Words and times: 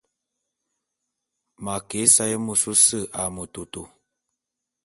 M'a 1.63 1.75
ke 1.87 1.97
ésaé 2.05 2.35
môs 2.45 2.63
ôse 2.71 2.99
a 3.21 3.23
metôtô. 3.35 3.81